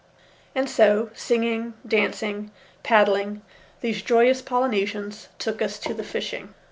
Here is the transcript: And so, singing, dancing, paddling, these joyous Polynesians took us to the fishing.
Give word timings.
And 0.55 0.67
so, 0.67 1.11
singing, 1.13 1.75
dancing, 1.87 2.49
paddling, 2.81 3.43
these 3.81 4.01
joyous 4.01 4.41
Polynesians 4.41 5.29
took 5.37 5.61
us 5.61 5.77
to 5.77 5.93
the 5.93 6.03
fishing. 6.03 6.55